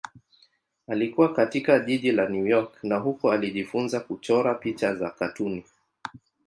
Alikua 0.87 1.33
katika 1.33 1.79
jiji 1.79 2.11
la 2.11 2.29
New 2.29 2.47
York 2.47 2.83
na 2.83 2.97
huko 2.97 3.31
alijifunza 3.31 3.99
kuchora 3.99 4.53
picha 4.55 4.95
za 4.95 5.09
katuni. 5.11 5.63